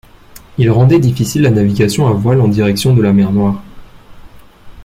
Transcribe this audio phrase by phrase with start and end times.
[0.57, 3.61] Il rendait difficile la navigation à voile en direction de la mer Noire.